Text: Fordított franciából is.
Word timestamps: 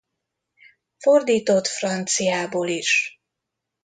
Fordított 0.97 1.67
franciából 1.67 2.67
is. 2.69 3.19